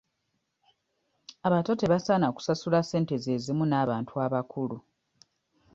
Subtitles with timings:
[1.47, 4.77] Abato tebasaana kusasula ssente ze zimu n'abantu abakulu.